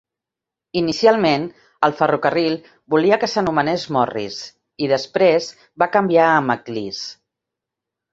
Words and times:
Inicialment, 0.79 1.43
el 1.87 1.91
ferrocarril 1.99 2.55
volia 2.95 3.19
que 3.23 3.29
s'anomenés 3.33 3.83
Morris, 3.97 4.39
i 4.85 4.89
després 4.93 5.51
va 5.85 5.89
canviar 5.97 6.25
a 6.31 6.41
McLis. 6.47 7.03